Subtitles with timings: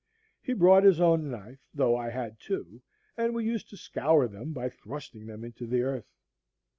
[0.41, 2.81] He brought his own knife, though I had two,
[3.15, 6.09] and we used to scour them by thrusting them into the earth.